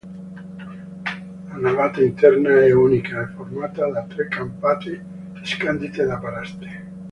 [1.51, 5.05] La navata interna è unica e formata da tre campate
[5.43, 6.83] scandite da paraste.